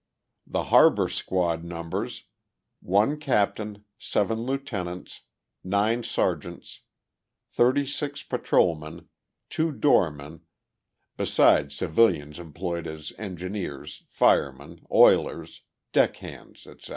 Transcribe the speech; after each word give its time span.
The 0.47 0.63
Harbor 0.73 1.07
Squad 1.09 1.63
numbers: 1.63 2.23
1 2.81 3.19
Captain, 3.19 3.85
7 3.99 4.35
Lieutenants, 4.41 5.21
9 5.63 6.01
Sergeants, 6.01 6.81
36 7.51 8.23
Patrolmen, 8.23 9.09
2 9.51 9.71
Doormen, 9.73 10.41
besides 11.17 11.75
civilians 11.75 12.39
employed 12.39 12.87
as 12.87 13.13
engineers, 13.19 14.01
firemen, 14.07 14.81
oilers, 14.91 15.61
deck 15.93 16.15
hands, 16.15 16.65
etc. 16.65 16.89